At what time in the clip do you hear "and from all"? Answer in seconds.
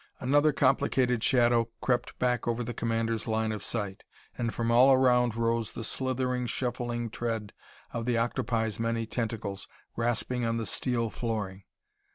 4.35-4.91